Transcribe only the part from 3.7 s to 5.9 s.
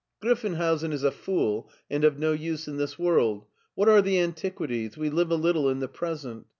What are the antiquities? We live a little in the